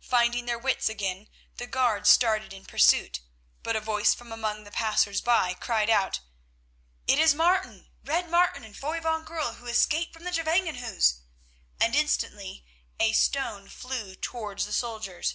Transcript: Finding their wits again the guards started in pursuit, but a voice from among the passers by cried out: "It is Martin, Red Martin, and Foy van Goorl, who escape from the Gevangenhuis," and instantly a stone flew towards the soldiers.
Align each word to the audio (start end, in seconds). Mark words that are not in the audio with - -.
Finding 0.00 0.46
their 0.46 0.58
wits 0.58 0.88
again 0.88 1.28
the 1.58 1.66
guards 1.66 2.08
started 2.08 2.54
in 2.54 2.64
pursuit, 2.64 3.20
but 3.62 3.76
a 3.76 3.80
voice 3.82 4.14
from 4.14 4.32
among 4.32 4.64
the 4.64 4.70
passers 4.70 5.20
by 5.20 5.52
cried 5.52 5.90
out: 5.90 6.20
"It 7.06 7.18
is 7.18 7.34
Martin, 7.34 7.90
Red 8.02 8.30
Martin, 8.30 8.64
and 8.64 8.74
Foy 8.74 9.00
van 9.02 9.22
Goorl, 9.22 9.56
who 9.56 9.66
escape 9.66 10.14
from 10.14 10.24
the 10.24 10.32
Gevangenhuis," 10.32 11.18
and 11.78 11.94
instantly 11.94 12.64
a 12.98 13.12
stone 13.12 13.68
flew 13.68 14.14
towards 14.14 14.64
the 14.64 14.72
soldiers. 14.72 15.34